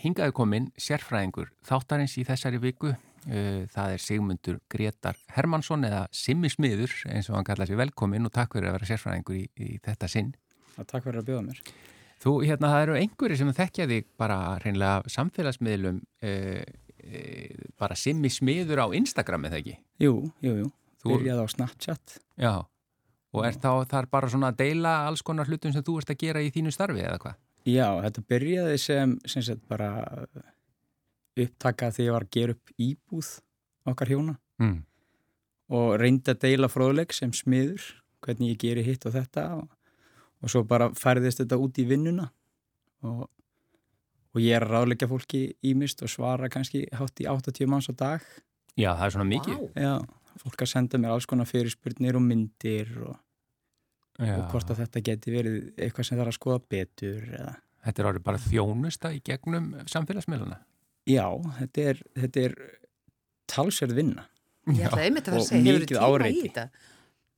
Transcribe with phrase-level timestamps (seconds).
[0.00, 2.94] hingaðu komin sérfræðingur þáttarins í þessari viku.
[3.28, 8.24] Uh, það er Sigmundur Gretar Hermansson eða Simmi Smiður eins og hann kallaði sér velkomin
[8.24, 10.30] og takk fyrir að vera sérfræðingur í, í þetta sinn.
[10.78, 11.60] Já, takk fyrir að bjóða mér.
[12.20, 18.32] Þú, hérna, það eru einhverju sem þekkja þig bara reynilega samfélagsmiðlum uh, uh, bara Simmi
[18.32, 19.76] Smiður á Instagram eða ekki?
[20.00, 20.72] Jú, jú, jú.
[21.00, 22.16] Þú byrjaði á Snapchat.
[22.40, 22.54] Já,
[23.36, 26.20] og er þá þar bara svona að deila alls konar hlutum sem þú ert að
[26.24, 27.38] gera í þínu starfi eða hvað?
[27.68, 29.90] Já, þetta byrjaði sem, sem sagt, bara
[31.38, 33.30] upptaka þegar ég var að gera upp íbúð
[33.90, 34.78] okkar hjóna mm.
[35.76, 37.84] og reyndi að deila fróðleg sem smiður,
[38.24, 39.68] hvernig ég geri hitt og þetta og,
[40.40, 42.28] og svo bara færðist þetta út í vinnuna
[43.06, 43.24] og,
[44.34, 47.94] og ég er að ráðleika fólki ímist og svara kannski hátt í 80 manns á
[47.94, 48.24] dag
[48.78, 49.72] Já, það er svona mikið wow.
[49.74, 49.94] Já,
[50.44, 53.16] fólk að senda mér alls konar fyrirspurnir og myndir og,
[54.20, 58.06] og hvort að þetta geti verið eitthvað sem er að skoða betur eða Þetta er
[58.10, 60.58] árið bara þjónusta í gegnum samfélagsmiðluna
[61.08, 61.24] Já,
[61.56, 62.56] þetta er, þetta er
[63.50, 64.26] talsverð vinna.
[64.70, 66.64] Ég ætlaði einmitt að vera að segja, hefur þú tíma í þetta?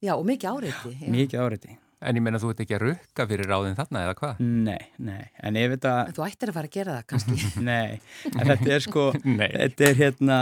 [0.03, 0.92] Já, og mikið áreiti.
[0.98, 1.12] Já.
[1.14, 1.77] Mikið áreiti.
[2.03, 4.41] En ég menna þú ert ekki að rukka fyrir ráðin þarna eða hvað?
[4.42, 5.92] Nei, nei, en ef þetta...
[6.10, 7.50] En þú ættir að fara að gera það kannski.
[7.70, 8.00] nei,
[8.33, 9.05] en þetta er sko,
[9.53, 10.38] þetta er hérna,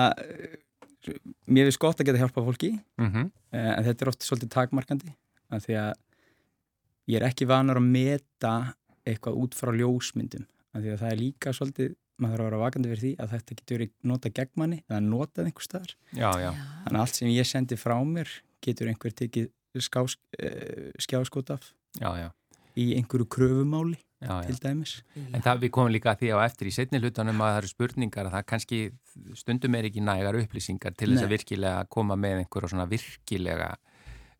[1.44, 3.28] mér finnst gott að geta hjálpa fólki, mm -hmm.
[3.60, 5.12] en þetta er ofta svolítið takmarkandi,
[5.52, 5.92] af því að
[7.10, 8.54] ég er ekki vanur að meta
[9.08, 12.60] eitthvað út frá ljósmyndum, af því að það er líka svolítið maður þarf að vera
[12.60, 15.94] vakandi fyrir því að þetta getur nota gegn manni eða notað einhver staðar.
[16.12, 16.50] Já, já.
[16.84, 19.48] þannig að allt sem ég sendi frá mér getur einhver tekið
[19.80, 22.30] skás, uh, skjáskot af já,
[22.76, 24.98] í einhverju kröfumáli til dæmis.
[25.16, 27.70] En það við komum líka að því á eftir í setni hlutunum að það eru
[27.70, 28.80] spurningar að það kannski
[29.38, 33.70] stundum er ekki nægar upplýsingar til þess að virkilega koma með einhverju svona virkilega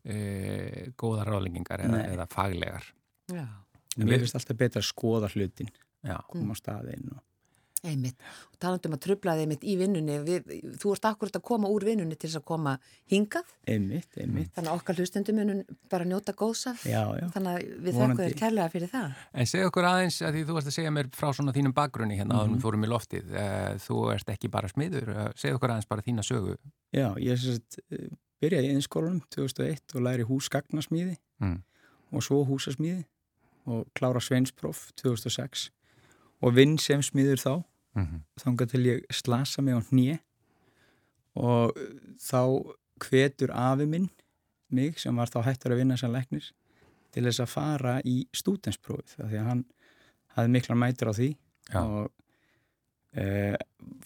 [0.05, 2.87] uh, góða ráðlengingar eða, eða faglegar
[3.31, 5.69] Mér finnst alltaf betra að skoða hlutin
[6.31, 7.21] koma á staðinn og
[7.81, 8.19] Einmitt,
[8.53, 11.85] og talandum að tröfla þig einmitt í vinnunni, við, þú ert akkurat að koma úr
[11.87, 12.73] vinnunni til þess að koma
[13.09, 13.47] hingað.
[13.65, 14.51] Einmitt, einmitt.
[14.53, 16.83] Þannig að okkar hlustendum munum bara njóta góðsaf.
[16.85, 17.25] Já, já.
[17.33, 19.23] Þannig að við þakkum þér kærlega fyrir það.
[19.33, 22.19] En segja okkur aðeins að því þú varst að segja mér frá svona þínum bakgrunni
[22.19, 22.51] hérna mm -hmm.
[22.51, 23.33] að við fórum í loftið.
[23.33, 26.57] Eh, þú ert ekki bara smiður, eh, segja okkur aðeins bara þína sögu.
[26.93, 27.81] Já, ég sérst,
[28.41, 31.57] byrjaði í einskólanum 2001 og læri húsgagnasmíði mm.
[32.11, 33.05] og svo húsasmíði
[33.69, 35.69] og klára sveinspróf 2006
[36.41, 37.53] og vinn sem smiður þá
[37.93, 38.21] mm -hmm.
[38.43, 40.17] þángar til ég slasa mig á hnið
[41.35, 41.77] og
[42.19, 44.09] þá hvetur afi minn
[44.69, 46.51] mig sem var þá hættur að vinna sem leknir
[47.11, 49.65] til þess að fara í stútensprófið því að hann
[50.35, 51.29] hafði mikla mætur á því
[51.71, 51.81] Já.
[51.83, 52.11] og
[53.15, 53.55] e,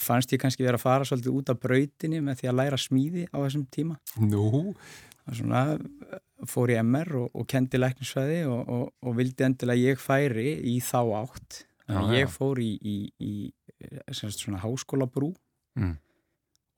[0.02, 3.28] fannst ég kannski verið að fara svolítið út af brautinni með því að læra smíði
[3.30, 4.74] á þessum tíma Nú?
[5.26, 5.80] Svona,
[6.46, 10.78] fór í MR og, og kendi læknisfæði og, og, og vildi endilega ég færi í
[10.86, 13.34] þá átt að ég fór í, í, í
[14.14, 15.32] svona háskóla brú
[15.78, 15.96] mm.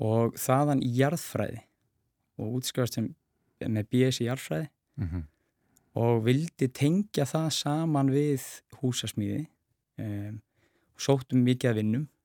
[0.03, 1.63] og þaðan í jarðfræði
[2.37, 3.01] og útskjáðast
[3.67, 5.23] með BS í jarðfræði mm -hmm.
[6.03, 8.45] og vildi tengja það saman við
[8.81, 9.47] húsasmíði
[9.97, 10.41] um,
[10.97, 12.16] sóttum mikið að vinnum uh,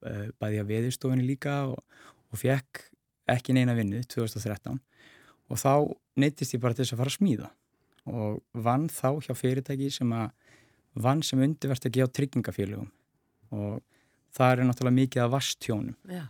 [0.00, 1.78] bæði að veðurstofinni líka og,
[2.30, 2.84] og fekk
[3.28, 4.78] ekki neina vinnu 2013
[5.48, 5.72] og þá
[6.20, 7.50] neytist ég bara til þess að fara að smíða
[8.08, 10.30] og vann þá hjá fyrirtæki sem að
[10.98, 12.88] vann sem undirverst að gefa tryggingafélögum.
[13.54, 13.80] Og
[14.34, 16.24] það er náttúrulega mikið af vastjónum Já.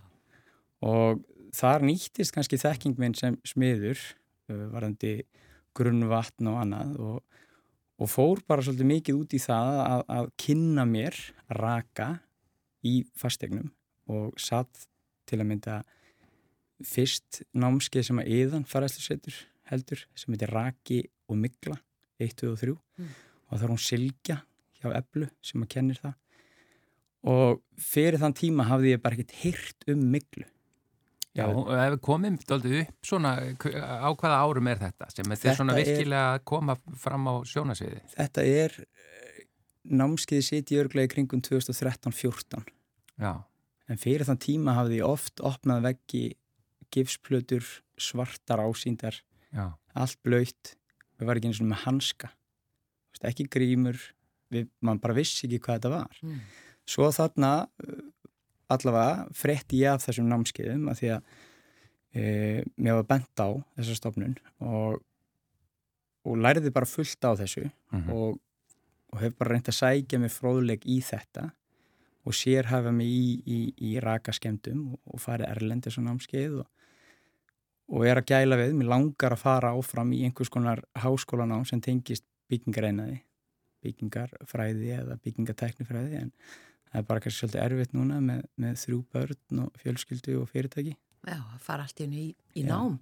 [0.85, 1.25] og
[1.57, 5.17] þar nýttist kannski þekking minn sem smiður uh, varandi
[5.79, 7.19] grunnvatn og annað og,
[7.99, 11.19] og fór bara svolítið mikið út í það að, að kynna mér
[11.59, 12.09] raka
[12.87, 13.71] í fastegnum
[14.13, 14.87] og satt
[15.29, 15.79] til að mynda
[16.87, 19.39] fyrst námskeið sem að yðan faraðslusetur
[19.73, 21.77] heldur sem heitir Raki og Mikla
[22.23, 23.11] 1, 2 og 3 mm.
[23.49, 24.39] og þá er hún Silja
[24.79, 26.15] hjá Eblu sem að kennir það
[27.29, 30.47] og fyrir þann tíma hafði ég bara ekkert hýrt um miklu
[31.37, 35.59] Já, og ef við komum upp svona, á hvaða árum er þetta sem þetta er
[35.59, 38.01] svona virkilega að koma fram á sjónasviði?
[38.15, 38.75] Þetta er
[39.91, 42.67] námskiði sitt í örglega í kringum 2013-14
[43.19, 43.33] Já
[43.89, 46.25] En fyrir þann tíma hafði ég oft opnað veggi
[46.93, 47.65] gifsplötur,
[47.97, 49.17] svartar ásýndar
[49.49, 49.73] Já.
[49.97, 50.75] allt blöytt
[51.17, 52.31] við varum ekki eins og með hanska
[53.27, 53.99] ekki grímur,
[54.53, 56.39] við, mann bara vissi ekki hvað þetta var mm.
[56.89, 58.03] svo þarna uh,
[58.73, 61.31] allavega fretti ég af þessum námskeiðum að því að
[62.13, 62.23] e,
[62.77, 63.49] mér var bent á
[63.79, 64.99] þessa stofnun og,
[66.29, 67.71] og læriði bara fullt á þessu mm
[68.03, 68.13] -hmm.
[68.13, 68.37] og,
[69.13, 71.51] og hef bara reynd að sækja mig fróðleg í þetta
[72.29, 73.61] og sér hafa mig í, í,
[73.91, 76.59] í rakaskemdum og, og farið erlendi svona námskeið
[77.89, 81.81] og er að gæla við, mér langar að fara áfram í einhvers konar háskólanám sem
[81.85, 83.23] tengist byggingareinaði
[83.85, 86.33] byggingarfræði eða byggingateknifræði en
[86.89, 90.97] það er bara kannski svolítið erfitt núna með, með þrjú börn og fjölskyldu og fyrirtæki.
[91.29, 92.09] Já, það fara allt í
[92.57, 92.99] í, nám.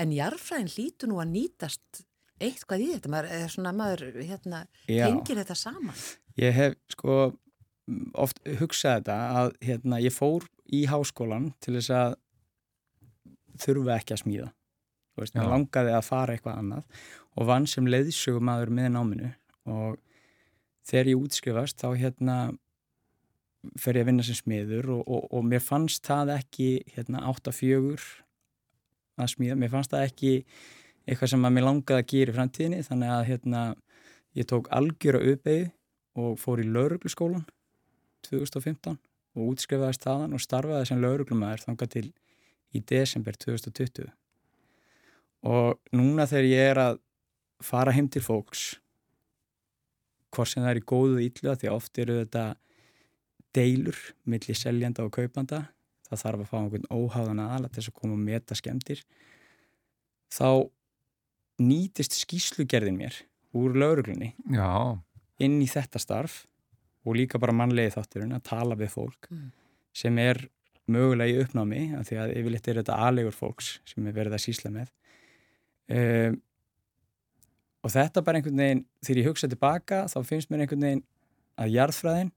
[0.00, 2.04] En jarfræðin lítur nú að nýtast
[2.42, 6.04] eitthvað í þetta, maður er svona maður hérna, tengir þetta saman.
[6.40, 7.18] Ég hef sko
[8.16, 12.16] oft hugsað þetta að hérna, ég fór í háskólan til þess að
[13.64, 14.50] þurfa ekki að smíða.
[15.14, 17.02] Þú veist, mér langaði að fara eitthvað annað
[17.34, 19.30] og vann sem leiðsögum aður með náminu
[19.70, 19.98] og
[20.88, 22.36] þegar ég útskrifast þá hérna
[23.80, 27.48] fer ég að vinna sem smiður og, og, og mér fannst það ekki hérna, átt
[27.48, 28.02] að fjögur
[29.20, 30.32] að smíða, mér fannst það ekki
[31.04, 33.62] eitthvað sem að mér langaði að gera í framtíðinni þannig að hérna,
[34.38, 35.64] ég tók algjör að uppeyði
[36.24, 37.44] og fór í laurugluskólan
[38.28, 38.98] 2015
[39.34, 42.06] og útskrifaðist þaðan og starfaði sem lauruglumæður þanga til
[42.74, 44.08] í desember 2020
[45.44, 47.00] og núna þegar ég er að
[47.64, 48.64] fara heim til fólks
[50.34, 52.46] hvort sem það er í góðu íllu því oft eru þetta
[53.54, 53.98] deilur
[54.30, 55.66] millir seljanda og kaupanda
[56.08, 59.04] það þarf að fá einhvern óháðan aðala til þess að koma og meta skemmtir
[60.32, 60.48] þá
[61.62, 63.20] nýtist skýslugerðin mér
[63.54, 64.98] úr lauruglunni Já.
[65.42, 66.44] inn í þetta starf
[67.04, 69.50] og líka bara mannlegi þátturinn að tala við fólk mm.
[69.94, 70.40] sem er
[70.90, 74.44] mögulega í uppnámi af því að yfirleitt er þetta aðlegur fólks sem er verið að
[74.44, 74.90] sísla með
[75.94, 76.40] um,
[77.84, 81.04] og þetta bara einhvern veginn þegar ég hugsa tilbaka þá finnst mér einhvern veginn
[81.60, 82.32] að jarðfræðin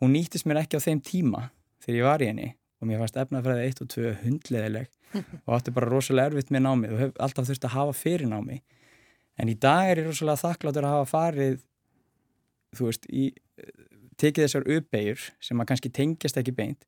[0.00, 1.48] hún nýttist mér ekki á þeim tíma
[1.84, 4.90] þegar ég var í henni og mér fannst efnafræði 1 og 2 hundleðileg
[5.46, 8.60] og átti bara rosalega erfitt með námi og hef alltaf þurfti að hafa fyrir námi.
[9.40, 11.60] En í dag er ég rosalega þakkláttur að hafa farið
[12.76, 13.30] þú veist, í,
[14.20, 16.84] tekið þessar uppeigur sem að kannski tengjast ekki beint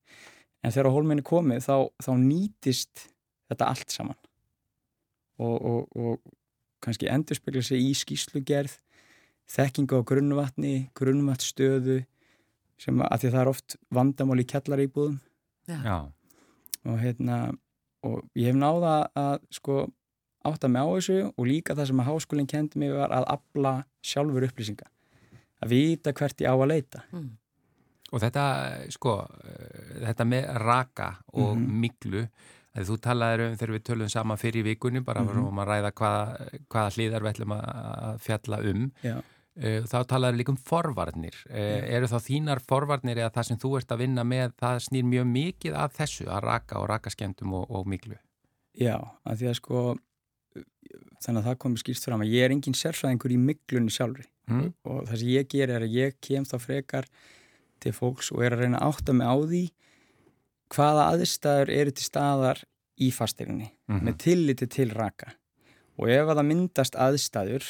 [0.64, 3.06] en þegar hólminni komið þá, þá nýtist
[3.48, 4.18] þetta allt saman.
[5.38, 8.74] Og, og, og kannski endurspegla sig í skýslugerð
[9.48, 12.02] þekkingu á grunnvatni grunnvatnstöðu
[12.78, 15.18] sem að því það er oft vandamál í kjallaríbúðum
[15.68, 15.98] Já.
[16.84, 17.38] og hérna
[18.06, 19.80] og ég hef náða að sko
[20.48, 23.74] átta mig á þessu og líka það sem að háskólinn kendi mig var að abla
[24.04, 24.86] sjálfur upplýsinga
[25.58, 27.28] að vita hvert ég á að leita mm.
[28.08, 28.42] Og þetta,
[28.88, 29.18] sko
[30.00, 31.80] þetta með raka og mm -hmm.
[31.82, 32.22] miklu
[32.72, 35.48] að þú talaður um þegar við tölum saman fyrir vikunni bara mm -hmm.
[35.48, 40.38] um að ræða hvaða, hvaða hlýðar við ætlum að fjalla um Já Eh, þá talaður
[40.38, 41.36] líka um forvarnir.
[41.50, 41.86] Yeah.
[41.98, 45.30] Eru þá þínar forvarnir eða það sem þú ert að vinna með, það snýr mjög
[45.32, 48.18] mikið af þessu að raka og rakaskendum og, og miklu?
[48.78, 48.96] Já,
[49.26, 49.82] að því að sko,
[51.24, 54.68] þannig að það komur skýrst fram að ég er engin sérfræðingur í miklunni sjálfri mm.
[54.86, 57.08] og það sem ég ger er að ég kem þá frekar
[57.82, 59.64] til fólks og er að reyna að átta mig á því
[60.74, 62.62] hvaða aðstæður eru til staðar
[62.98, 64.06] í fasteginni mm -hmm.
[64.06, 65.34] með tilliti til raka
[65.98, 67.68] og ef að það myndast aðstæður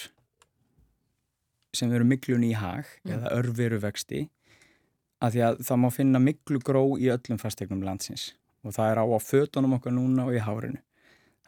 [1.77, 3.13] sem eru miklunni í hag mm.
[3.15, 4.27] eða örveru vexti
[5.25, 8.33] að því að það má finna miklu gró í öllum fastegnum landsins.
[8.67, 10.81] Og það er á að fötunum okkar núna og í hárinu.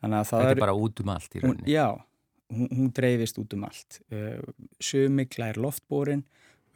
[0.01, 1.63] Þetta er bara út um allt í rauninni.
[1.63, 1.87] hún, Já,
[2.51, 4.01] hún, hún dreifist út um allt.
[4.11, 4.41] Uh,
[4.83, 6.25] Sumikla er loftbórin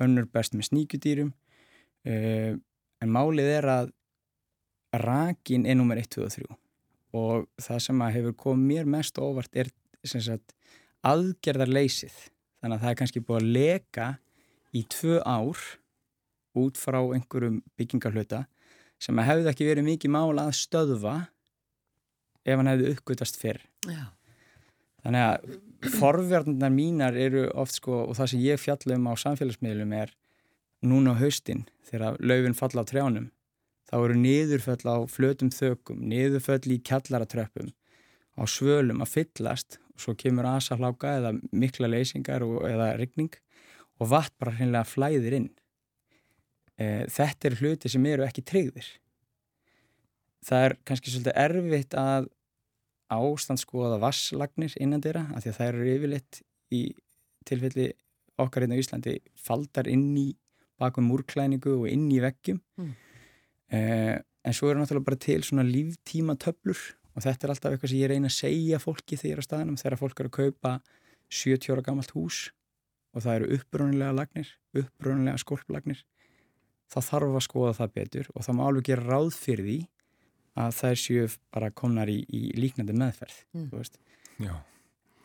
[0.03, 1.33] önnur best með sníkjudýrum.
[2.05, 2.61] Uh,
[3.03, 3.95] en málið er að
[5.03, 6.61] rakin er nummer 1, 2 og 3
[7.15, 9.71] og það sem að hefur komið mér mest óvart er
[10.05, 10.55] sagt,
[11.07, 12.17] aðgerðarleysið
[12.65, 14.07] þannig að það er kannski búið að leka
[14.73, 15.65] í tvö ár
[16.65, 18.45] út frá einhverjum byggingarhluta
[19.03, 21.15] sem að hefði ekki verið mikið mála að stöðva
[22.45, 24.07] ef hann hefði uppgötast fyrr Já.
[25.05, 29.95] þannig að forverðnar mínar eru oft sko og það sem ég fjalla um á samfélagsmiðlum
[30.01, 30.15] er
[30.85, 33.29] núna á haustin þegar laufin falla á trjánum
[33.91, 37.75] þá eru niðurföll á flötum þökum niðurföll í kjallaratröppum
[38.35, 43.33] á svölum að fyllast og svo kemur asafláka eða mikla leysingar og, eða rigning
[44.03, 45.51] og vatn bara hreinlega flæðir inn.
[46.75, 48.89] E, þetta eru hluti sem eru ekki tryggðir.
[50.45, 52.27] Það er kannski svolítið erfitt að
[53.15, 56.41] ástandskoða vasslagnir innan þeirra af því að það eru yfirleitt
[56.75, 56.83] í
[57.47, 57.89] tilfelli
[58.41, 60.29] okkar hérna í Íslandi faldar inn í
[60.81, 62.93] bakum múrklæningu og inn í veggjum mm.
[63.77, 66.81] eh, en svo eru náttúrulega bara til svona líftíma töflur
[67.15, 69.49] og þetta er alltaf eitthvað sem ég reyna að segja fólki þegar ég er á
[69.49, 70.75] staðinum þegar fólk eru að kaupa
[71.31, 72.41] 70 ára gammalt hús
[73.15, 76.03] og það eru uppbrunnilega lagnir, uppbrunnilega skolplagnir
[76.91, 79.79] þá þarf að skoða það betur og það má alveg gera ráð fyrir því
[80.65, 83.69] að það er séu bara komnar í, í líknandi meðferð mm.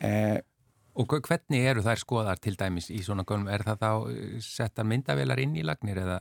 [0.06, 0.38] eh,
[1.00, 4.88] Og hvernig eru þær skoðar til dæmis í svona gönnum, er það þá eh, settar
[4.90, 6.18] myndavelar inn í lagnir eða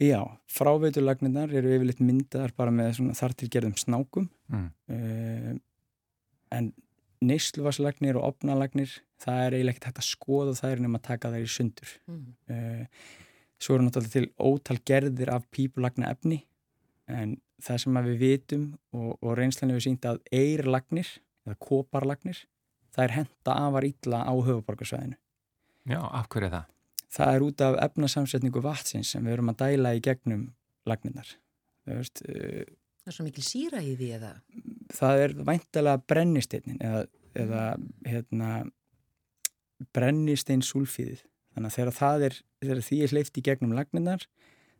[0.00, 4.68] Já, fráveitulagninnar eru yfirleitt myndaðar bara með þartilgerðum snákum mm.
[4.94, 5.50] uh,
[6.56, 6.70] en
[7.20, 11.32] neysluvarslagnir og opnalagnir það er eiginlega ekkert hægt að skoða það er nefn að taka
[11.34, 12.22] þær í sundur mm.
[12.54, 13.10] uh,
[13.60, 16.40] svo eru náttúrulega til ótal gerðir af pípulagna efni
[17.10, 18.66] en það sem við vitum
[18.96, 21.12] og, og reynslan hefur sínt að eirlagnir
[21.44, 22.44] eða koparlagnir
[22.94, 25.20] það er henda afar ítla á höfuborgarsvæðinu
[25.90, 26.68] Já, af hverju er það?
[27.10, 30.44] Það er út af efnasamsetningu vatsins sem við erum að dæla í gegnum
[30.88, 31.32] lagninnar
[31.90, 32.66] veist, uh,
[33.00, 34.34] Það er svo mikil síra í því eða?
[34.94, 37.00] Það er væntalega brennisteinin eða,
[37.42, 37.62] eða
[38.06, 38.50] hérna,
[39.96, 41.24] brennistein sulfíðið
[41.54, 44.26] þannig að þegar það er, þegar því er hleyft í gegnum lagninnar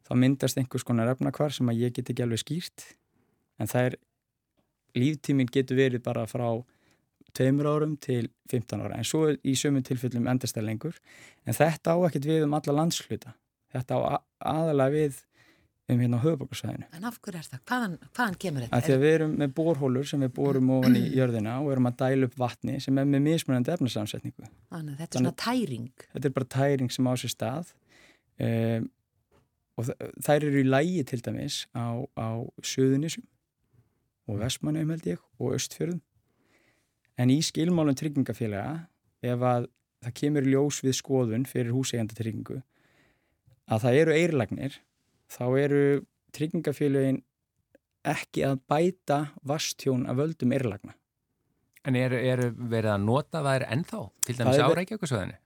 [0.07, 2.85] þá myndast einhvers konar efnakvar sem að ég get ekki alveg skýrt.
[3.61, 3.97] En það er
[4.99, 6.49] líftíminn getur verið bara frá
[7.37, 11.01] tveimur árum til 15 ára en svo í sömum tilfellum endast það lengur
[11.47, 13.35] en þetta á ekkert við um alla landsluta
[13.75, 14.01] þetta á
[14.41, 15.21] aðalega við
[15.91, 16.87] um hérna á höfubokarsvæðinu.
[16.95, 17.63] En af hverju er það?
[17.67, 18.81] Hvaðan, hvaðan kemur þetta?
[18.87, 22.29] Þegar við erum með borhólur sem við borum ofan í jörðina og erum að dæla
[22.29, 24.51] upp vatni sem er með mismunandi efnarsamsetningu.
[24.71, 26.07] Þannig þetta er svona tæring?
[26.15, 27.73] Þetta er bara tæring sem á sér stað
[28.47, 28.89] um,
[29.81, 29.91] og
[30.29, 32.29] þær eru í lægi til dæmis á, á
[32.63, 33.27] söðunisum
[34.31, 36.03] og vestmannum held ég og östfjörðum
[37.21, 38.87] en í skilmálum tryggingafélaga
[39.21, 39.69] ef að
[40.01, 42.61] það kemur ljós við skoðun fyrir húseigjandatryggingu
[43.71, 44.79] að það eru eirlagnir
[45.31, 45.83] þá eru
[46.35, 47.21] tryggingafélagin
[48.11, 50.97] ekki að bæta vastjón af völdum eirlagna.
[51.85, 55.39] En eru er verið að nota það er ennþá til dæmis áreikja okkur svoðinu?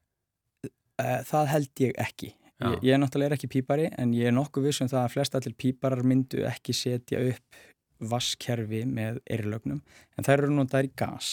[1.03, 2.33] Eh, það held ég ekki.
[2.65, 5.57] Ég, ég er náttúrulega ekki pípari en ég er nokkuð vissum það að flest allir
[5.59, 7.59] píparar myndu ekki setja upp
[8.05, 11.33] vasskerfi með eirlögnum en þær eru notaður í gas.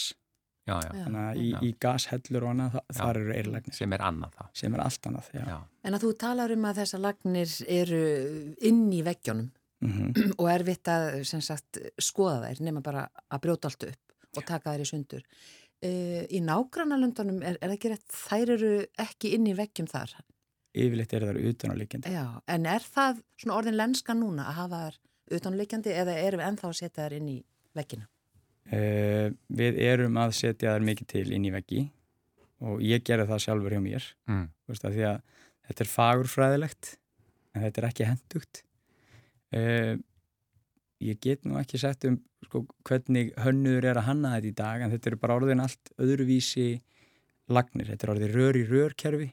[0.62, 0.90] Já, já.
[0.94, 3.74] Þannig að í, í gashellur og annað, það, þar eru eirlagnir.
[3.74, 4.50] Sem er annað það.
[4.60, 5.42] Sem er allt annað, já.
[5.50, 5.56] já.
[5.82, 8.02] En að þú talar um að þessar lagnir eru
[8.70, 9.48] inn í veggjónum
[9.82, 10.30] mm -hmm.
[10.40, 14.72] og er vitt að sagt, skoða þær nema bara að brjóta allt upp og taka
[14.72, 15.26] þær í sundur.
[15.82, 20.14] Uh, í nágrannalundunum er, er það ekki rétt, þær eru ekki inn í veggjum þar?
[20.72, 22.12] Yfirleitt eru þær utanálíkjandi.
[22.14, 25.00] Já, en er það svona orðin lenska núna að hafa þær
[25.40, 27.38] utanálíkjandi eða erum við ennþá að setja þær inn í
[27.74, 28.06] veggina?
[28.70, 31.80] Uh, við erum að setja þær mikið til inn í veggi
[32.62, 34.04] og ég gera það sjálfur hjá mér.
[34.30, 34.44] Mm.
[34.70, 35.16] veist, að því að
[35.66, 36.92] þetta er fagurfræðilegt
[37.52, 38.62] en þetta er ekki hendugt
[39.58, 39.94] uh,
[41.02, 44.84] ég get nú ekki sett um sko, hvernig hönnuður er að hanna þetta í dag
[44.84, 46.66] en þetta eru bara orðin allt öðruvísi
[47.52, 49.30] lagnir, þetta er orðin rör í rörkerfi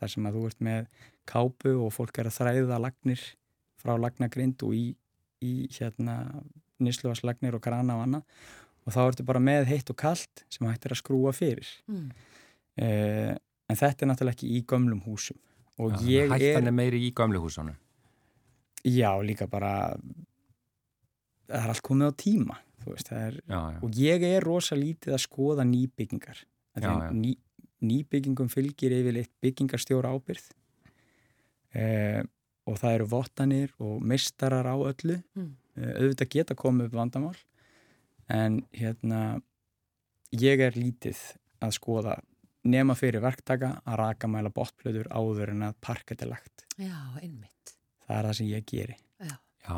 [0.00, 0.90] þar sem að þú ert með
[1.28, 3.22] kápu og fólk er að þræða lagnir
[3.82, 4.86] frá lagnagrind og í,
[5.42, 6.16] í hérna
[6.86, 8.42] nýsluvarslagnir og krana og annað.
[8.82, 11.68] Og þá ertu bara með heitt og kallt sem hættir að skrúa fyrir.
[11.86, 12.10] Mm.
[12.82, 13.32] eh,
[13.70, 15.38] en þetta er náttúrulega ekki í gömlum húsum.
[15.80, 17.78] Og já, ég er Hættan er meiri í gömlu húsunum.
[18.82, 19.94] Já, líka bara
[21.48, 23.78] það er allt komið á tíma veist, er, já, já.
[23.78, 26.42] og ég er rosa lítið að skoða nýbyggingar.
[27.14, 27.36] Ný,
[27.84, 30.48] nýbyggingum fylgir yfirleitt byggingarstjóra ábyrð
[31.78, 32.22] eh,
[32.66, 35.20] og það eru votanir og mistarar á öllu.
[35.36, 35.52] Mm.
[35.78, 37.36] Eh, auðvitað geta komið upp vandamál
[38.32, 39.22] en hérna
[40.36, 41.20] ég er lítið
[41.62, 42.18] að skoða
[42.68, 46.66] nema fyrir verktaka að raka mæla botplöður áður en að parket er lagt.
[46.76, 47.74] Já, einmitt.
[48.06, 48.98] Það er það sem ég geri.
[49.22, 49.76] Já, Já.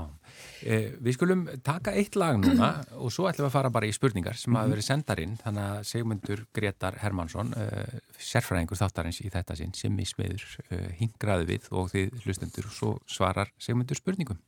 [0.64, 2.70] Eh, Við skulum taka eitt lag núna
[3.02, 4.72] og svo ætlum við að fara bara í spurningar sem hafa mhm.
[4.72, 10.08] verið sendarinn þannig að segmundur Gretar Hermansson eh, sérfræðingur þáttarins í þetta sinn sem í
[10.08, 14.40] smiður eh, hingraði við og þið hlustendur og svo svarar segmundur spurningum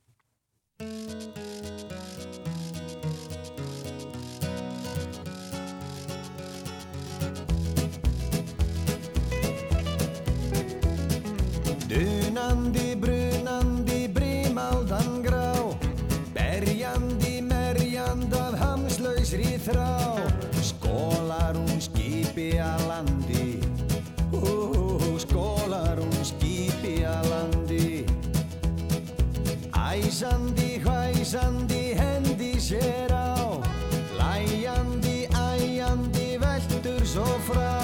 [31.36, 33.36] hvæsandi, hendi sér á
[34.18, 37.76] Læjandi, æjandi, veldur svo frá.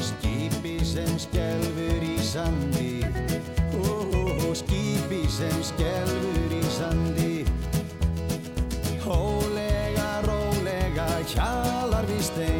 [0.00, 3.04] Skipi sem skelfur í sandi.
[5.34, 7.44] Sem skelfur í sandi.
[9.02, 12.53] Hólega, rólega, hjalar við stein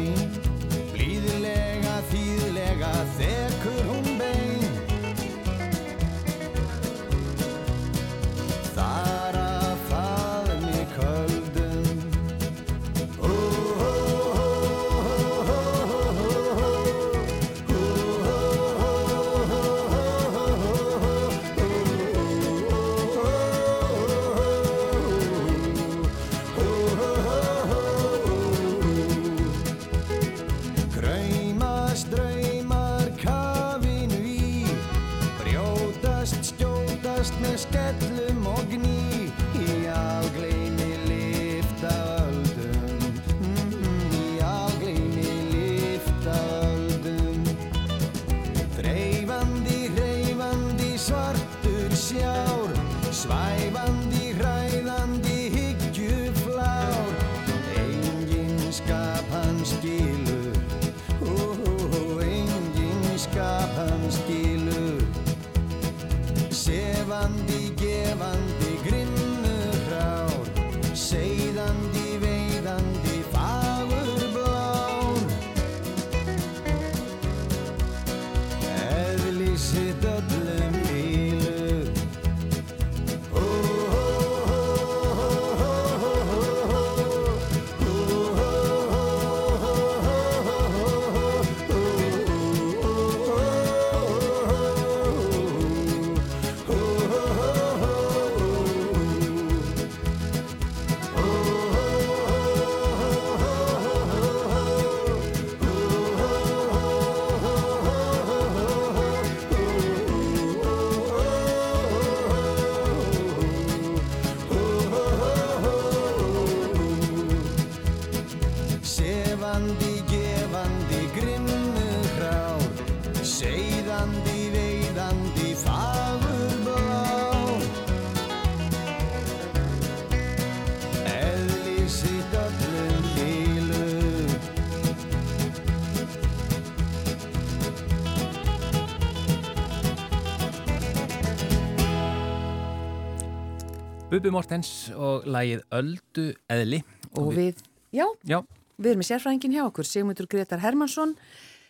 [144.15, 146.77] Bubi Mortens og lægið Öldu Eðli.
[147.19, 147.57] Og, við,
[147.91, 148.37] já, já,
[148.79, 151.11] við erum með sérfræðingin hjá okkur, Sigmundur Gretar Hermansson,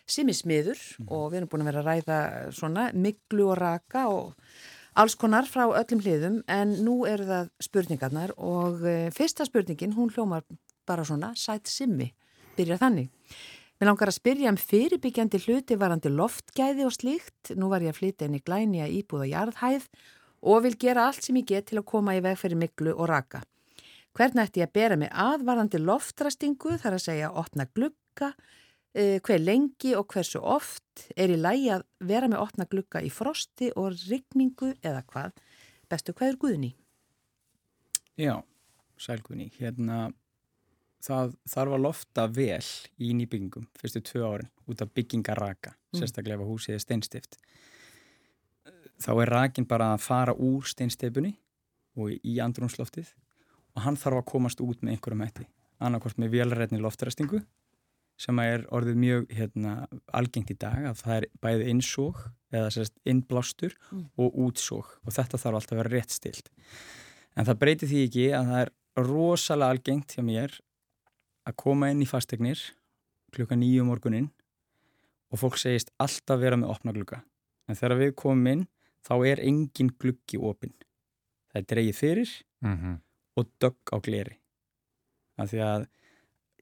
[0.06, 1.08] sem er smiður mm.
[1.10, 2.18] og við erum búin að vera að ræða
[2.54, 4.52] svona miklu og raka og
[5.02, 10.12] alls konar frá öllum hliðum en nú eru það spurningarnar og e, fyrsta spurningin, hún
[10.14, 10.46] hljómar
[10.86, 12.12] bara svona, sætt simmi,
[12.54, 13.10] byrja þannig.
[13.80, 17.56] Mér langar að spyrja um fyrirbyggjandi hluti varandi loftgæði og slíkt.
[17.58, 19.90] Nú var ég að flytja inn í glæni að íbúða jarðhæð
[20.46, 23.08] og vil gera allt sem ég get til að koma í veg fyrir miklu og
[23.10, 23.42] raka.
[24.16, 28.32] Hvernig ætti ég að bera mig aðvarandi loftrastingu þar að segja opna glukka,
[28.94, 33.10] eh, hver lengi og hversu oft er í lægi að vera með opna glukka í
[33.10, 35.32] frosti og rigningu eða hvað?
[35.90, 36.74] Bestu hvað er Guðni?
[38.16, 38.42] Já,
[38.96, 39.50] sæl Guðni.
[39.58, 40.14] Hérna,
[41.02, 42.64] það þarf að lofta vel
[42.98, 46.00] í nýbyggingum fyrstu tvö árin út af byggingaraka, mm.
[46.00, 47.36] sérstaklega ef húsið er steinstift
[49.02, 51.34] þá er rakin bara að fara úr steinsteipunni
[51.96, 53.12] og í andrumsloftið
[53.76, 55.46] og hann þarf að komast út með einhverjum hætti.
[55.84, 57.42] Annarkort með velrætni loftræstingu
[58.20, 59.74] sem er orðið mjög hérna,
[60.16, 62.22] algengt í dag að það er bæðið innsók
[62.54, 64.06] eða sérst innblástur mm.
[64.22, 66.48] og útsók og þetta þarf alltaf að vera rétt stilt
[67.36, 68.72] en það breytir því ekki að það er
[69.10, 70.56] rosalega algengt hjá mér
[71.46, 72.62] að koma inn í fastegnir
[73.36, 74.30] klukka nýju um morgunin
[75.28, 77.20] og fólk segist alltaf vera með opna glukka
[77.68, 78.64] en þegar við komum inn
[79.06, 80.74] þá er engin gluggi opinn.
[81.52, 82.32] Það er dreyið fyrir
[82.64, 82.96] mm -hmm.
[83.36, 84.38] og dögg á gleri.
[85.36, 85.86] Þannig því að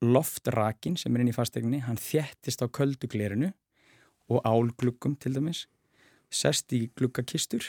[0.05, 3.53] loftrakin sem er inn í fastegninni, hann þjættist á kölduglerinu
[4.29, 5.67] og álgluggum til dæmis,
[6.31, 7.65] sest í gluggakistur,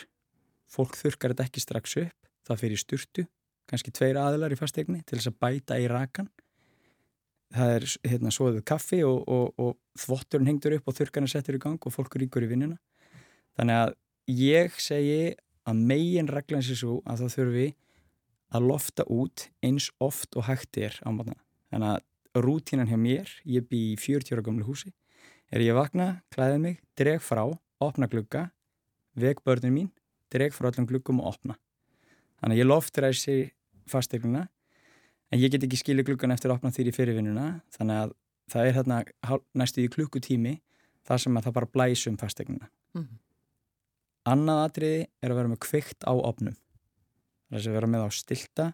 [0.67, 3.27] fólk þurkar þetta ekki strax upp, það fyrir sturtu,
[3.69, 6.29] kannski tveir aðlar í fastegni til þess að bæta í rakan.
[7.55, 11.61] Það er hérna svoðuð kaffi og, og, og þvotturinn hengtur upp og þurkarna settur í
[11.61, 12.77] gang og fólk ríkur í vinnuna.
[13.55, 13.93] Þannig að
[14.27, 15.35] ég segi
[15.65, 17.67] að megin reglan sé svo að það þurfi
[18.55, 21.37] að lofta út eins oft og hægt er á matna.
[21.73, 24.91] Þannig að rútínan hjá mér, ég bý í 40 ára gamlu húsi,
[25.51, 27.43] er ég vakna, klæða mig, dreg frá,
[27.83, 28.49] opna glugga,
[29.15, 29.89] veg börnum mín,
[30.33, 31.57] dreg frá allan gluggum og opna.
[32.41, 33.37] Þannig að ég loftræsi
[33.89, 34.45] fastegnuna,
[35.31, 38.15] en ég get ekki skilja gluggan eftir að opna þýri fyrirvinnuna, þannig að
[38.51, 39.01] það er hérna
[39.57, 40.57] næstu í klukkutími
[41.05, 42.69] þar sem að það bara blæsum fastegnuna.
[42.93, 43.24] Mm -hmm.
[44.25, 46.55] Annað atriði er að vera með kvikt á opnum.
[47.53, 48.65] Er að vera með á stilta.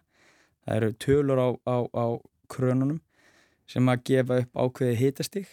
[0.64, 2.06] Það eru tölur á, á, á
[2.48, 3.02] krönunum
[3.68, 5.50] sem að gefa upp ákveði hitastig.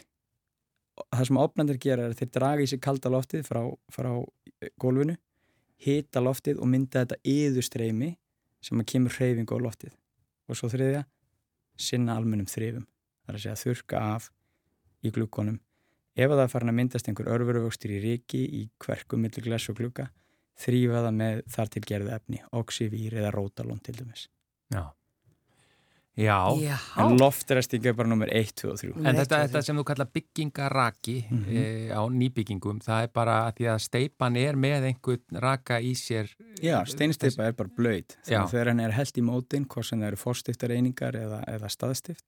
[1.09, 4.09] Það sem opnandir gera er að þeir draga í sig kalda loftið frá, frá
[4.79, 5.15] gólfinu,
[5.79, 8.13] hita loftið og mynda þetta yðurstreymi
[8.63, 9.95] sem að kemur hreyfingu á loftið.
[10.47, 11.05] Og svo þriðja,
[11.79, 12.88] sinna almennum þrifum.
[13.23, 14.31] Það er að segja þurka af
[15.03, 15.59] í glukkonum
[16.15, 19.78] Ef það er farin að myndast einhver örfuruvöxtur í ríki í hverkum millir gles og
[19.80, 20.10] klukka,
[20.60, 24.28] þrýfa það með þar til gerðu efni, oxyvír eða rótalón til dæmis.
[24.74, 24.89] Já.
[26.19, 26.52] Já.
[26.60, 26.78] Já.
[26.98, 28.89] En loftræsting er bara nummer 1, 2 og 3.
[29.08, 31.60] En þetta, þetta sem þú kalla byggingaraki mm -hmm.
[31.62, 35.93] e, á nýbyggingum, það er bara að því að steipan er með einhvern raka í
[35.95, 36.36] sér.
[36.62, 38.17] Já, steinsteipa er bara blöyt.
[38.26, 42.26] Þegar hann er held í mótin, hvort sem það eru fórstiftareiningar eða, eða staðstift,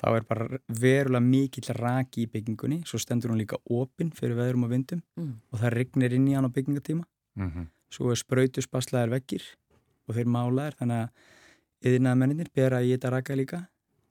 [0.00, 4.66] þá er bara verulega mikill raki í byggingunni, svo stendur hún líka opinn fyrir veðrum
[4.66, 5.34] og vindum mm.
[5.52, 7.68] og það regnir inn í hann á byggingatíma mm -hmm.
[7.90, 9.44] svo er spröytuspaslaðar vekkir
[10.08, 13.66] og þeir málaðir þannig að yðinaða menninir bera í þetta raka líka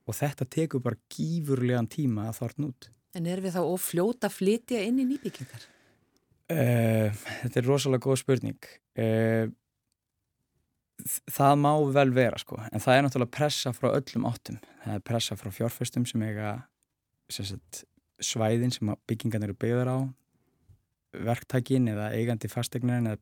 [0.07, 4.81] og þetta tekur bara gífurlegan tíma að þortn út En er við þá ofljóta flytja
[4.81, 5.67] inn í nýbyggingar?
[6.49, 8.65] Uh, þetta er rosalega góð spurning
[8.99, 9.45] uh,
[11.31, 12.59] það má vel vera sko.
[12.71, 14.59] En það er náttúrulega pressa frá öllum áttum.
[14.83, 16.53] Það er pressa frá fjárfæstum sem eiga
[17.31, 17.83] sem sagt,
[18.23, 19.97] svæðin sem byggingan eru byggðar á
[21.13, 23.19] verktækin eða eigandi fastegnin eða,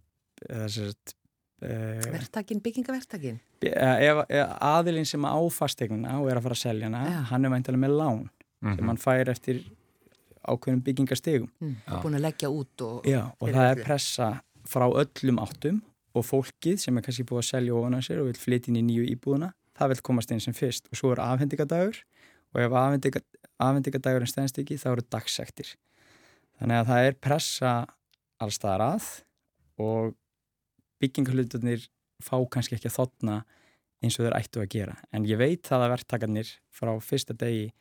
[0.47, 1.15] eða sagt,
[1.63, 3.39] uh, verktækin, byggingaverktækin?
[3.67, 7.21] Ef, ef aðilinn sem á fastegnina og er að fara að selja hana ja.
[7.31, 8.75] hann er mæntilega með lán mm -hmm.
[8.79, 9.61] sem hann fær eftir
[10.41, 14.29] ákveðum byggingastegum mm, búin að leggja út og, Já, og það er pressa
[14.65, 15.81] frá öllum áttum
[16.13, 18.81] og fólkið sem er kannski búið að selja ofan á sér og vil flytja inn
[18.81, 20.89] í nýju íbúðuna það vil komast inn sem fyrst.
[20.91, 22.01] Og svo er afhendingadagur
[22.51, 23.23] og ef afhendinga,
[23.61, 25.73] afhendingadagurinn stennst ekki þá eru dagsektir.
[26.59, 27.71] Þannig að það er pressa
[28.41, 29.09] allstaðar að
[29.81, 30.13] og
[31.01, 31.87] byggingarhlutunir
[32.21, 33.39] fá kannski ekki að þotna
[34.01, 34.97] eins og þeir ættu að gera.
[35.13, 37.71] En ég veit það að verktakarnir frá fyrsta degi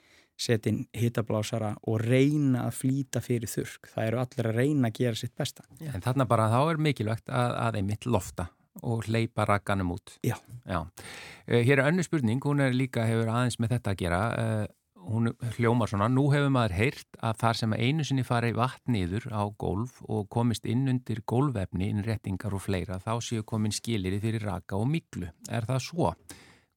[0.40, 3.92] setja hittablásara og reyna að flýta fyrir þurrk.
[3.94, 5.66] Það eru allir að reyna að gera sitt besta.
[5.78, 5.92] Já.
[5.94, 8.48] En þarna bara þá er mikilvægt að, að einmitt lofta
[8.86, 10.16] og hleypa rakkanum út.
[10.24, 10.38] Já.
[10.64, 10.84] Já.
[11.46, 14.68] Uh, hér er önnu spurning, hún er líka hefur aðeins með þetta að gera uh,
[15.10, 19.26] hún hljómar svona, nú hefur maður heyrt að þar sem einu sinni fari vatn niður
[19.32, 24.46] á golf og komist inn undir golfefni, innrettingar og fleira, þá séu komin skiliri fyrir
[24.46, 25.30] raka og miklu.
[25.50, 26.12] Er það svo?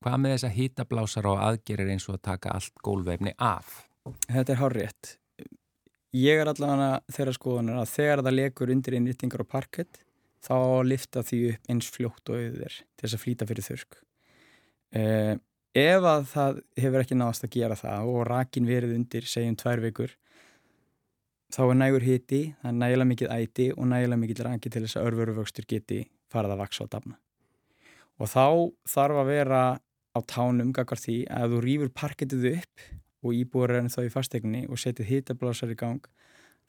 [0.04, 3.86] Hvað með þess að hýtablásar og aðgerir eins og að taka allt golfefni af?
[4.28, 5.12] Þetta er hárrétt.
[6.13, 10.02] Ég er allavega þeirra skoðunar að þegar það lekur undir innrettingar og parkett,
[10.44, 14.02] þá lifta því upp eins fljótt og auður til þess að flýta fyrir þurrk.
[15.00, 15.34] Eh,
[15.74, 19.82] ef að það hefur ekki náðast að gera það og rakin verið undir segjum tvær
[19.88, 20.18] vikur
[21.54, 25.00] þá er nægur hiti, það er nægilega mikið æti og nægilega mikið raki til þess
[25.00, 27.18] að örfuruvöxtur geti farað að vaksa á dafna
[28.22, 28.46] og þá
[28.94, 29.63] þarf að vera
[30.13, 32.86] á tánum gaggar því að þú rýfur parkettið upp
[33.23, 36.06] og íbúður er þá í fastegni og setið hitablásar í gang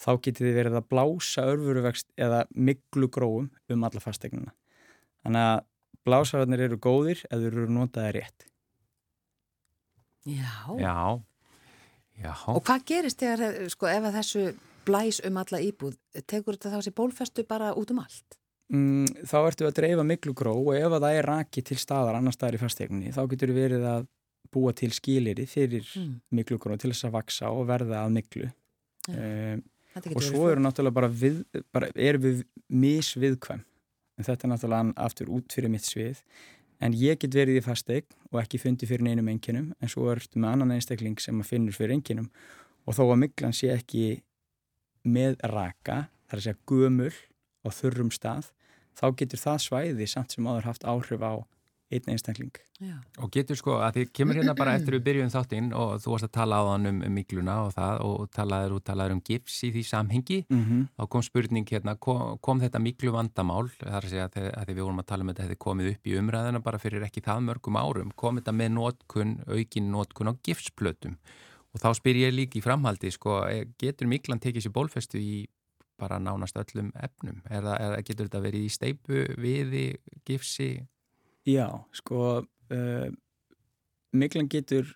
[0.00, 4.54] þá getið þið verið að blása örfuruvöxt eða miklu gróum um alla fastegnina
[5.22, 5.62] þannig að
[6.04, 8.48] blásararnir eru góðir eða eru notaði rétt
[10.24, 10.72] Já.
[10.80, 11.20] Já.
[12.16, 12.32] Já.
[12.48, 14.44] Og hvað gerist þegar, sko, ef að þessu
[14.86, 18.38] blæs um alla íbúð, tekur þetta þá sér bólfestu bara út um allt?
[18.72, 22.16] Mm, þá ertu að dreifa miklu gró og ef að það er raki til staðar
[22.16, 24.06] annar staðar í fastegninni, þá getur verið að
[24.54, 26.14] búa til skiliri fyrir mm.
[26.38, 28.48] miklu gró til þess að vaksa og verða að miklu.
[29.10, 29.28] Ja.
[29.28, 29.62] Um,
[30.14, 31.42] og svo eru náttúrulega bara, við,
[31.74, 33.62] bara erum við misviðkvæm.
[34.18, 36.22] En þetta er náttúrulega aftur út fyrir mitt svið
[36.82, 40.40] en ég get verið í fasteign og ekki fundi fyrir einum enginum en svo ertu
[40.40, 42.30] með annan einstakling sem að finnur fyrir enginum
[42.84, 44.24] og þó að miklan sé ekki
[45.04, 47.12] með raka, þar að segja gömul
[47.64, 48.52] og þurrum stað
[48.94, 51.34] þá getur það svæði samt sem áður haft áhrif á
[51.92, 52.54] einn einstakling.
[52.82, 52.96] Já.
[53.22, 56.26] Og getur sko að þið kemur hérna bara eftir við byrjum þáttinn og þú varst
[56.26, 59.58] að tala á þann um, um mikluna og það og talaður og talaður um gifs
[59.68, 60.82] í því samhengi mm -hmm.
[60.96, 64.82] þá kom spurning hérna, kom, kom þetta miklu vandamál þar að segja að, að við
[64.82, 67.76] vorum að tala um þetta hefði komið upp í umræðina bara fyrir ekki það mörgum
[67.76, 71.18] árum, kom þetta með nótkun, aukin nótkun á gifsplötum
[71.74, 73.44] og þá spyr ég líki í framhaldi sko,
[73.78, 75.46] getur miklan tekið sér bólfestu í
[76.00, 79.86] bara nánast öllum efnum, er það, er getur þetta verið í steipu, viði,
[80.26, 80.70] gifsi?
[81.46, 83.08] Já, sko uh,
[84.16, 84.94] miklan getur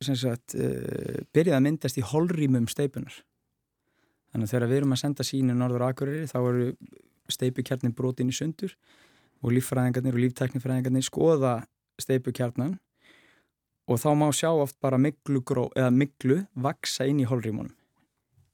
[0.00, 3.20] sagt, uh, byrjað að myndast í holrýmum steipunar
[4.30, 6.68] þannig að þegar við erum að senda sínu norður akureyri þá eru
[7.30, 8.74] steipukjarnin brotin í sundur
[9.40, 11.56] og líffræðingarnir og líftæknifræðingarnir skoða
[12.00, 12.78] steipukjarnan
[13.90, 17.74] og þá má sjá oft bara miklu, gró, miklu vaksa inn í holrýmunum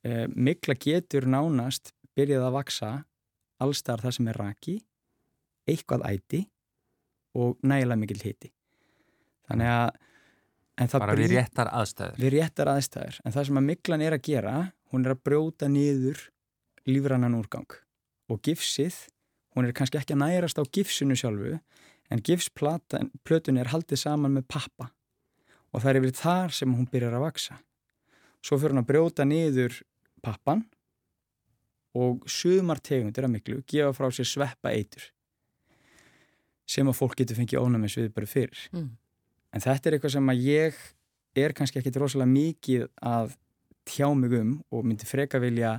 [0.07, 2.91] uh, mikla getur nánast byrjað að vaksa
[3.63, 4.77] allstar það sem er raki
[5.67, 6.43] eitthvað æti
[7.37, 8.53] og nægilega mikil hiti.
[9.47, 12.21] Þannig að bara við réttar aðstæður.
[12.21, 14.55] við réttar aðstæður, en það sem að miklan er að gera
[14.93, 16.23] hún er að brjóta niður
[16.87, 17.79] lífrannan úrgang.
[18.31, 18.97] Og gifsið,
[19.55, 21.59] hún er kannski ekki að nærast á gifsinu sjálfu
[22.11, 24.91] en gifsplötun er haldið saman með pappa.
[25.75, 27.59] Og það er yfir þar sem hún byrjar að vaksa
[28.47, 29.81] svo fyrir hún að brjóta niður
[30.27, 30.65] pappan
[31.97, 35.09] og sumar tegundir að miklu gefa frá sér sveppa eitur
[36.67, 38.87] sem að fólk getur fengið ónæmis við bara fyrir mm.
[39.55, 40.81] en þetta er eitthvað sem að ég
[41.37, 43.37] er kannski ekkit rosalega mikið að
[43.87, 45.77] tjá mig um og myndi freka vilja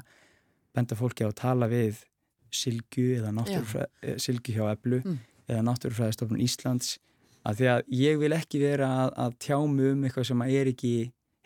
[0.75, 2.05] benda fólki á að tala við
[2.53, 5.17] Silgu eða eh, Silgu hjá Eblu mm.
[5.51, 6.95] eða Náttúrufræðistofnun Íslands
[7.47, 10.55] að því að ég vil ekki vera að, að tjá mig um eitthvað sem að
[10.55, 10.93] er ekki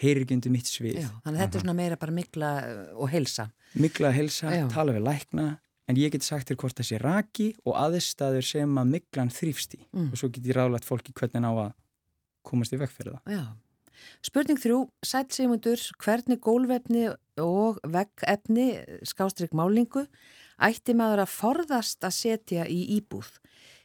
[0.01, 1.01] heyrir ekki undir mitt svið.
[1.03, 2.51] Já, þannig að þetta er svona meira bara mikla
[2.95, 3.47] og helsa.
[3.77, 4.65] Mikla og helsa, Já.
[4.73, 5.47] tala við lækna
[5.91, 9.75] en ég get sagt þér hvort það sé raki og aðstæður sem að miklan þrýfst
[9.77, 10.11] í mm.
[10.11, 11.73] og svo get ég ráðlagt fólki hvernig ná að
[12.47, 13.19] komast í það.
[13.29, 13.43] Já.
[14.25, 17.09] Spurning þrjú, sætt Simundur, hvernig gólvefni
[17.41, 18.67] og vekkefni
[19.07, 20.07] skástrygg málingu
[20.61, 23.29] ætti maður að forðast að setja í íbúð?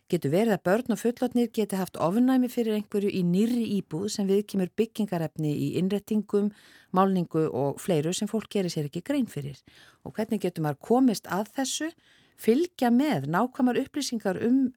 [0.07, 4.29] Getur verið að börn og fullotnir geti haft ofnæmi fyrir einhverju í nýri íbúð sem
[4.29, 6.53] viðkymur byggingarefni í innrettingum,
[6.95, 9.59] málningu og fleiru sem fólk gerir sér ekki grein fyrir.
[10.07, 11.91] Og hvernig getur maður komist að þessu,
[12.39, 14.69] fylgja með nákvæmar upplýsingar um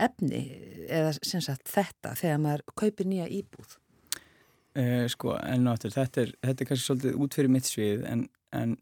[0.00, 0.42] efni
[0.88, 3.76] eða sem sagt þetta þegar maður kaupir nýja íbúð?
[4.72, 8.28] Eh, sko, en náttúrulega, þetta er, þetta er kannski svolítið út fyrir mitt svið en,
[8.56, 8.78] en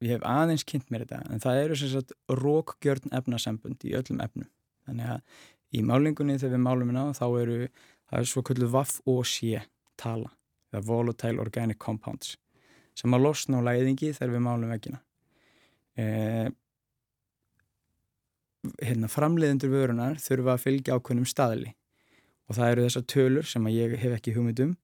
[0.00, 4.24] ég hef aðeins kynnt mér þetta en það eru sem sagt rókgjörn efnasambund í öllum
[4.24, 4.48] efnum
[4.86, 7.60] Þannig að í málingunni þegar við málum hérna þá eru
[8.06, 9.62] það er svo kvöldu vaff og sé
[9.98, 10.30] tala
[10.72, 12.36] eða volatile organic compounds
[12.96, 15.00] sem að losna á læðingi þegar við málum vekkina.
[15.96, 16.48] Eh,
[18.82, 21.74] hérna, framleiðendur vörunar þurfa að fylgja ákveðnum staðli
[22.46, 24.76] og það eru þessar tölur sem að ég hef ekki hugmyndum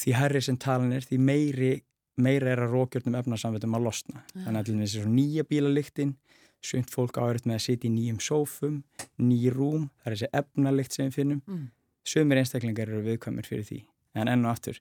[0.00, 1.72] því herri sem talan er því meiri,
[2.20, 4.24] meira er að rókjörnum efnarsamvetum að losna.
[4.34, 4.44] Ja.
[4.46, 6.14] Þannig að þessi nýja bílaliktinn
[6.60, 8.80] Svönt fólk áhverjum með að sitja í nýjum sófum,
[9.16, 11.44] nýjum rúm, það er þessi efnalikt sem við finnum.
[11.46, 11.68] Mm.
[12.10, 13.78] Sömur einstaklingar eru viðkvæmur fyrir því.
[14.20, 14.80] En enn og aftur,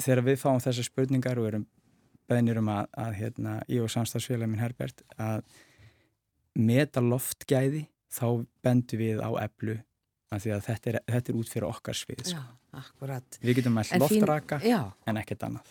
[0.00, 1.66] þegar við fáum þessar spurningar og erum
[2.28, 5.42] beðnir um að, að hérna, ég og samstagsfélagin minn Herbert að
[6.58, 9.78] meta loftgæði þá bendum við á eblu
[10.32, 12.40] af því að þetta er, þetta er út fyrir okkar svið sko.
[12.40, 13.38] Já, akkurat.
[13.42, 15.70] Við getum mælt loftraka fín, en ekkert annað.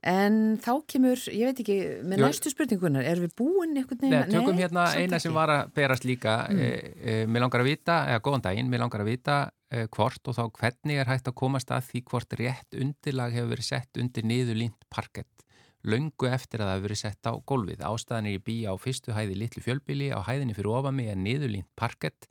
[0.00, 1.76] En þá kemur, ég veit ekki,
[2.08, 4.14] með Jó, næstu spurningunar, er við búin eitthvað nefn?
[4.14, 6.36] Nei, tökum Nei, hérna eina sem var að berast líka.
[6.48, 6.62] Mm.
[6.64, 9.36] E, e, mér langar að vita, eða góðan daginn, mér langar að vita
[9.68, 13.52] e, hvort og þá hvernig er hægt að komast að því hvort rétt undirlag hefur
[13.52, 15.46] verið sett undir niðurlínt parkett
[15.84, 17.84] löngu eftir að það hefur verið sett á gólfið.
[17.88, 21.68] Ástæðan er í bí á fyrstu hæði litlu fjölbíli, á hæðinni fyrir ofami er niðurlínt
[21.76, 22.28] parkett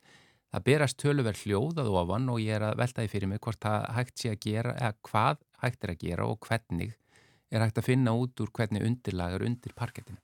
[0.49, 4.15] Það berast töluverð hljóðað ofan og ég er að veltaði fyrir mig hvort það hægt
[4.17, 6.95] sé að gera eða hvað hægt er að gera og hvernig
[7.49, 10.19] er hægt að finna út úr hvernig undirlagar undir parkettinu.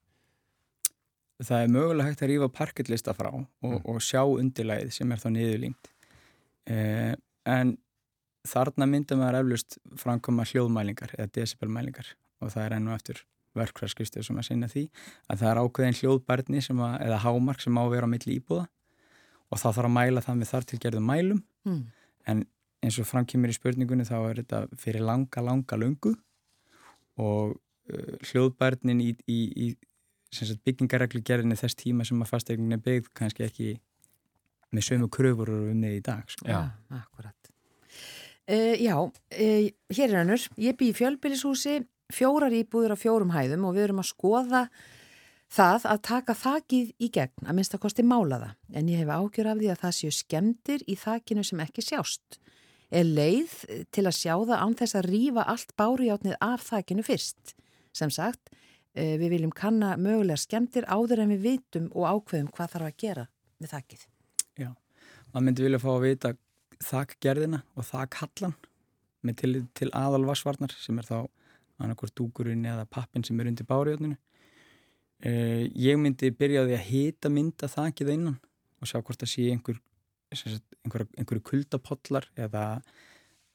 [1.43, 3.81] Það er mögulega hægt að rífa parkettlista frá og, mm.
[3.91, 5.89] og sjá undirlagið sem er þá niðurlínt.
[6.71, 7.13] Eh,
[7.45, 7.75] en
[8.47, 13.21] þarna mynda maður eflust framkoma hljóðmælingar eða decibelmælingar og það er ennu eftir
[13.55, 14.85] verkværskustuð sem að sinna því
[15.31, 18.65] að það er ákveðin hljóðbærni að, eða hámark sem á að vera á milli íbúða
[19.49, 21.81] og þá þarf að mæla það með þar til gerðum mælum mm.
[22.31, 22.43] en
[22.85, 26.15] eins og framkymir í spurningunni þá er þetta fyrir langa, langa lungu
[27.21, 29.67] og uh, hljóðbærnin í, í, í
[30.67, 33.73] byggingareglu gerðinni þess tíma sem að fastegninni byggð kannski ekki
[34.75, 36.49] með sömu kröfur um því í dag sko.
[36.49, 36.60] Já,
[36.97, 37.51] akkurat
[38.51, 41.80] uh, Já, uh, hér er hannur ég bý í fjölbillishúsi
[42.13, 44.67] fjórar íbúður á fjórum hæðum og við erum að skoða
[45.56, 49.51] Það að taka þakið í gegn að minnst að kosti málaða en ég hef ágjör
[49.51, 52.39] af því að það séu skemdir í þakinu sem ekki sjást.
[52.95, 53.53] Er leið
[53.93, 57.55] til að sjá það án þess að rýfa allt báriátnið af þakinu fyrst.
[57.95, 58.51] Sem sagt,
[58.93, 62.97] eh, við viljum kanna mögulega skemdir áður en við vitum og ákveðum hvað þarf að
[62.97, 63.27] gera
[63.60, 64.05] með þakið.
[64.60, 64.69] Já,
[65.34, 66.34] maður myndi vilja fá að vita
[66.86, 68.55] þakgerðina og þakhallan
[69.25, 71.17] með til, til aðalvarsvarnar sem er þá
[71.79, 74.15] annarkort dúkurinn eða pappin sem er undir báriátninu
[75.23, 78.36] Uh, ég myndi byrjaði að hita mynda þakkið innan
[78.84, 79.77] og sjá hvort það sé einhver,
[80.33, 82.65] einhver, einhverju kuldapollar eða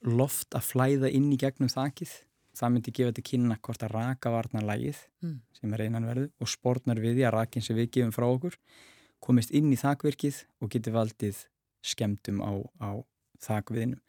[0.07, 2.13] loft að flæða inn í gegnum þakkið.
[2.61, 5.37] Það myndi gefa þetta kynna hvort að raka varna lægið mm.
[5.57, 8.57] sem er einanverðu og spórnar við því að rakin sem við gefum frá okkur
[9.23, 11.45] komist inn í þakkvirkið og geti valdið
[11.87, 12.91] skemdum á, á
[13.45, 14.01] þakkviðinu.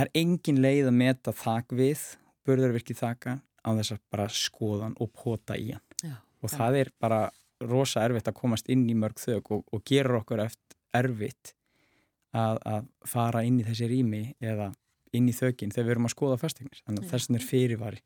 [0.00, 2.04] Er engin leið að meta þakkvið,
[2.46, 6.92] börðarvirkið þakka á þess að bara skoðan og pota í hann Já, og það er
[7.00, 7.20] bara
[7.68, 11.54] rosa erfitt að komast inn í mörg þög og, og gerur okkur eftir erfitt
[12.36, 14.70] að, að fara inn í þessi rými eða
[15.16, 18.02] inn í þögin þegar við erum að skoða festignir þannig að þessin er fyrirvari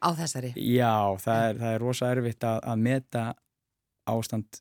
[0.00, 0.54] Á þessari?
[0.56, 3.24] Já, það er, það er rosa erfitt að, að meta
[4.08, 4.60] ástand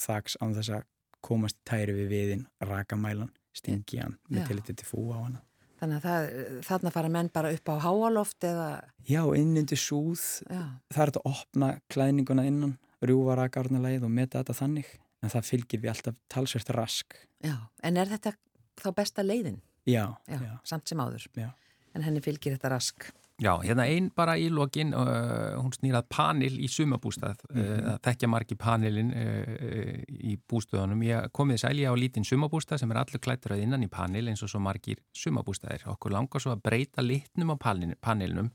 [0.00, 0.86] þags á þess að
[1.24, 5.42] komast tæri við viðin, raka mælan stingi hann með tilitið til fú á hana
[5.84, 6.26] Þannig að það,
[6.64, 8.68] þarna fara menn bara upp á háaloft eða...
[9.04, 10.22] Já, innundi súð.
[10.46, 10.62] Já.
[10.94, 14.92] Það er að opna klæðninguna innan, rjúva rakarnalegið og meta þetta þannig.
[15.24, 17.18] En það fylgir við alltaf talsvert rask.
[17.44, 18.34] Já, en er þetta
[18.80, 19.60] þá besta leiðin?
[19.88, 20.06] Já.
[20.28, 20.54] Já, já.
[20.68, 21.26] samt sem áður.
[21.38, 21.50] Já.
[21.94, 23.10] En henni fylgir þetta rask.
[23.42, 27.88] Já, hérna einn bara í lokin, uh, hún snýrað panil í sumabústað, mm -hmm.
[27.90, 31.02] uh, þekkja margi panilin uh, í bústöðunum.
[31.02, 34.42] Ég komið sælja á lítinn sumabústað sem er allur klættur að innan í panil eins
[34.42, 35.82] og svo margir sumabústaðir.
[35.90, 38.52] Okkur langar svo að breyta litnum á panelinum.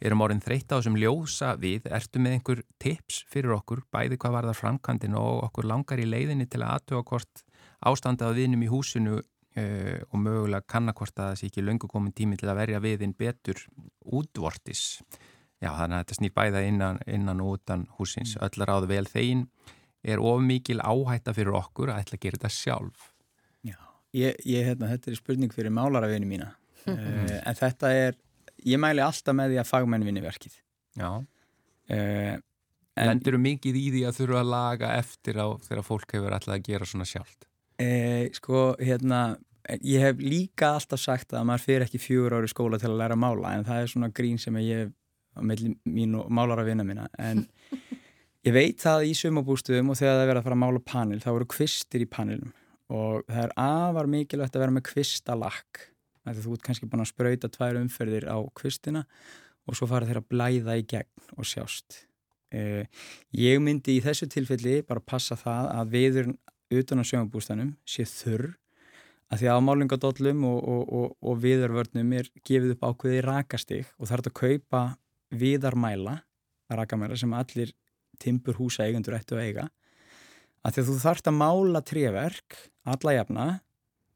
[0.00, 4.36] Erum orðin þreytta á þessum ljósa við, ertu með einhver tips fyrir okkur, bæði hvað
[4.38, 7.44] var það framkvæmdinn og okkur langar í leiðinni til að aðtöga hvort
[7.90, 9.20] ástandað viðnum í húsinu
[9.58, 13.16] Uh, og mögulega kannakvort að það sé ekki löngu komin tími til að verja viðinn
[13.18, 13.58] betur
[14.06, 15.00] útvortis?
[15.58, 18.44] Já þannig að þetta snýr bæða innan, innan og utan húsins, mm.
[18.46, 19.42] öll að ráða vel þegin.
[20.06, 23.08] Er of mikil áhætta fyrir okkur að ætla að gera þetta sjálf?
[23.66, 23.76] Já,
[24.16, 26.52] ég, ég hérna, þetta er spurning fyrir málarafinu mína.
[26.86, 28.16] Uh, en þetta er,
[28.66, 30.56] ég mæli alltaf með því að fagmenn vinni verkið.
[30.98, 31.10] Já.
[31.90, 32.38] Uh,
[33.00, 36.56] Lendur þú mikið í því að þurfa að laga eftir á þegar fólk hefur alltaf
[36.56, 37.46] að gera svona sjálft?
[37.80, 39.20] Eh, sko, hérna,
[39.78, 43.16] ég hef líka alltaf sagt að maður fyrir ekki fjögur ári skóla til að læra
[43.16, 44.92] að mála en það er svona grín sem ég hef
[45.38, 47.06] á mellin mín og málar að vinna mína.
[47.22, 47.46] En
[48.46, 51.30] ég veit það í sumabústuðum og þegar það verður að fara að mála panel þá
[51.32, 52.52] eru kvistir í panelum.
[52.90, 55.84] Og það er afar mikilvægt að vera með kvistalakk
[56.38, 59.04] þú ert kannski búin að spröyta tvær umferðir á kvistina
[59.66, 62.04] og svo fara þeir að blæða í gegn og sjást.
[62.50, 62.86] Eh,
[63.36, 66.32] ég myndi í þessu tilfelli bara passa það að viður
[66.70, 68.48] utan á sjöfambústanum sé þurr
[69.30, 73.92] að því að á málingadóllum og, og, og, og viðarvörnum er gefið upp ákveði rakastig
[73.98, 74.82] og það er að kaupa
[75.30, 76.16] viðarmæla
[76.70, 77.72] rakamæla sem allir
[78.20, 79.68] timpur húsa eigundur ættu að eiga.
[80.66, 82.58] Að því að þú þarfst að mála treverk
[82.90, 83.46] alla jafna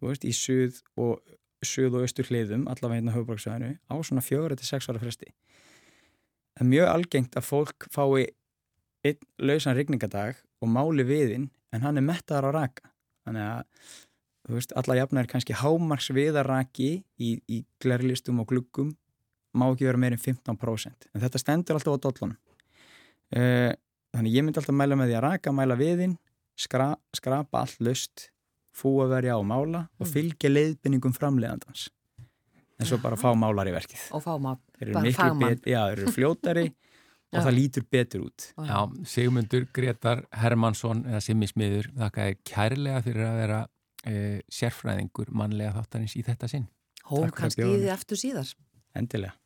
[0.05, 1.23] veist, í suð og
[1.69, 5.33] söð og östur hliðum, allavega hérna höfuborgsvæðinu, á svona fjögur til sex ára fresti.
[6.55, 8.27] Það er mjög algengt að fólk fái
[9.05, 12.91] einn lausan rigningadag og máli viðinn en hann er mettaðar á raka.
[13.25, 13.63] Þannig að,
[14.45, 18.93] þú veist, alla jafna er kannski hámars viðarraki í, í glerlistum og gluggum
[19.55, 21.11] má ekki vera meirinn 15%.
[21.15, 22.39] En þetta stendur alltaf á dollunum.
[23.35, 23.73] Uh,
[24.15, 26.17] þannig ég myndi alltaf mæla með því að raka, mæla viðinn,
[26.59, 28.29] skra, skrapa allt löst,
[28.75, 30.13] fúa verja á mála og mm.
[30.13, 31.89] fylgja leiðbynningum framleiðandans.
[32.81, 34.09] En svo bara fá málar í verkið.
[34.17, 34.59] Og fá málar,
[34.97, 35.61] bara fagmann.
[35.63, 36.65] Já, þeir eru fljótari
[37.35, 38.49] og það lítur betur út.
[38.59, 38.79] Já,
[39.11, 43.61] Sigmundur Gretar Hermansson eða Simmi Smiður, þakka er kærlega fyrir að vera
[44.03, 44.17] e,
[44.59, 46.67] sérfræðingur mannlega þáttanins í þetta sinn.
[47.05, 48.53] Hó, kannski í því aftur síðar.
[48.97, 49.37] Endilega.